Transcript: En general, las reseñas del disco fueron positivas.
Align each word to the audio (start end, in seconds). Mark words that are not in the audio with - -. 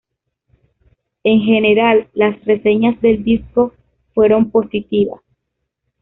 En 1.23 1.41
general, 1.41 2.09
las 2.13 2.43
reseñas 2.45 2.99
del 3.01 3.23
disco 3.23 3.75
fueron 4.15 4.49
positivas. 4.49 5.21